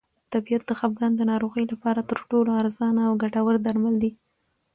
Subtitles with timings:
[0.33, 4.11] طبیعت د خپګان د ناروغۍ لپاره تر ټولو ارزانه او ګټور درمل دی.